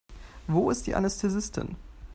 Wo 0.47 0.71
ist 0.71 0.87
die 0.87 0.95
Anästhesistin? 0.95 1.75